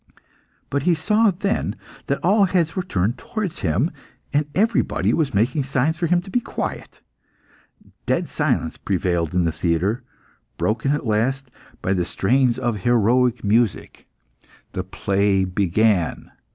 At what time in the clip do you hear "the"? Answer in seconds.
9.45-9.51, 11.93-12.03, 14.71-14.83